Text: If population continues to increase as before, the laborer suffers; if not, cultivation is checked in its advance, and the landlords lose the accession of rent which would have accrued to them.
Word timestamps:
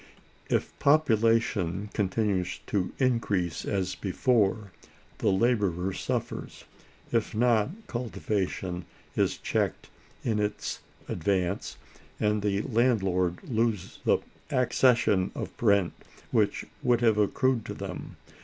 If 0.49 0.73
population 0.79 1.91
continues 1.93 2.59
to 2.65 2.91
increase 2.97 3.65
as 3.65 3.93
before, 3.93 4.71
the 5.19 5.27
laborer 5.29 5.93
suffers; 5.93 6.63
if 7.11 7.35
not, 7.35 7.69
cultivation 7.85 8.85
is 9.15 9.37
checked 9.37 9.91
in 10.23 10.39
its 10.39 10.79
advance, 11.07 11.77
and 12.19 12.41
the 12.41 12.63
landlords 12.63 13.43
lose 13.43 13.99
the 14.03 14.17
accession 14.49 15.29
of 15.35 15.51
rent 15.61 15.93
which 16.31 16.65
would 16.81 17.01
have 17.01 17.19
accrued 17.19 17.63
to 17.67 17.75
them. 17.75 18.15